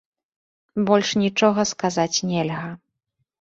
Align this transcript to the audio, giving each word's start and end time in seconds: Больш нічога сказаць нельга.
Больш 0.87 1.09
нічога 1.23 1.61
сказаць 1.73 2.21
нельга. 2.31 2.65